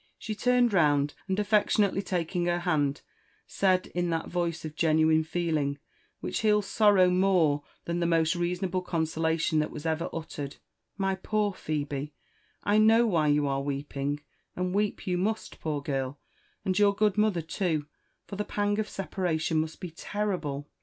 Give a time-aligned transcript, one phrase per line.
[0.17, 3.01] She turned round, and alTectionately taking her band,
[3.45, 5.77] said, in that voice of genuine feeling
[6.21, 10.55] which heals sorrow more than the most reasonable consolation that was ever uttered,"
[11.07, 12.13] My poor Phe^e,
[12.63, 14.21] I know why you are weeping—
[14.55, 16.17] and weep you must, poor girl,
[16.65, 17.85] and your good mother too,
[18.25, 20.67] for the pang of separation must be terrible."